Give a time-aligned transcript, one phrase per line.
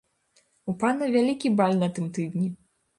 [0.73, 2.53] У пана вялікі баль на тым тыдні.